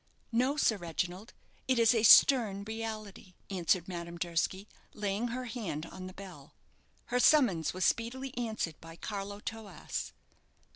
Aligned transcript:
"No, 0.31 0.57
Sir 0.57 0.77
Reginald, 0.77 1.31
it 1.67 1.77
is 1.77 1.93
a 1.93 2.01
stern 2.01 2.63
reality," 2.63 3.35
answered 3.51 3.87
Madame 3.87 4.17
Durski, 4.17 4.67
laying 4.95 5.27
her 5.27 5.45
hand 5.45 5.85
on 5.85 6.07
the 6.07 6.13
bell. 6.15 6.55
Her 7.13 7.19
summons 7.19 7.71
was 7.71 7.85
speedily 7.85 8.35
answered 8.35 8.81
by 8.81 8.95
Carlo 8.95 9.39
Toas. 9.39 10.11